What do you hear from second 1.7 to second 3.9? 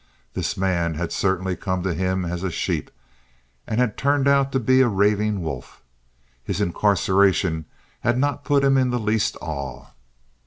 to him as a sheep, and